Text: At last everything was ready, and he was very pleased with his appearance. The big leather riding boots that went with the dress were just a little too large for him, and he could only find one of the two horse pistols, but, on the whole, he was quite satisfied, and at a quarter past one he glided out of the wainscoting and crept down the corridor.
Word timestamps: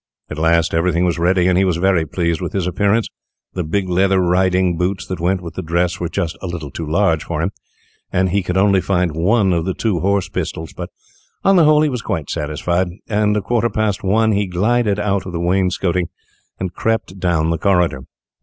At 0.31 0.39
last 0.39 0.73
everything 0.73 1.05
was 1.05 1.19
ready, 1.19 1.45
and 1.45 1.55
he 1.59 1.63
was 1.63 1.77
very 1.77 2.07
pleased 2.07 2.41
with 2.41 2.53
his 2.53 2.65
appearance. 2.65 3.07
The 3.53 3.63
big 3.63 3.87
leather 3.87 4.19
riding 4.19 4.75
boots 4.75 5.05
that 5.05 5.19
went 5.19 5.41
with 5.41 5.53
the 5.53 5.61
dress 5.61 5.99
were 5.99 6.09
just 6.09 6.35
a 6.41 6.47
little 6.47 6.71
too 6.71 6.87
large 6.89 7.23
for 7.23 7.39
him, 7.39 7.51
and 8.11 8.29
he 8.29 8.41
could 8.41 8.57
only 8.57 8.81
find 8.81 9.11
one 9.15 9.53
of 9.53 9.63
the 9.63 9.75
two 9.75 9.99
horse 9.99 10.27
pistols, 10.27 10.73
but, 10.73 10.89
on 11.43 11.55
the 11.55 11.65
whole, 11.65 11.83
he 11.83 11.89
was 11.89 12.01
quite 12.01 12.31
satisfied, 12.31 12.87
and 13.07 13.37
at 13.37 13.41
a 13.41 13.43
quarter 13.43 13.69
past 13.69 14.01
one 14.03 14.31
he 14.31 14.47
glided 14.47 14.97
out 14.99 15.27
of 15.27 15.33
the 15.33 15.39
wainscoting 15.39 16.07
and 16.59 16.73
crept 16.73 17.19
down 17.19 17.51
the 17.51 17.59
corridor. 17.59 18.05